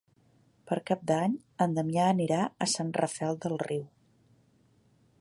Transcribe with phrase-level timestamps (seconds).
[0.71, 1.35] Per Cap d'Any
[1.67, 3.89] en Damià anirà a Sant Rafel del Riu.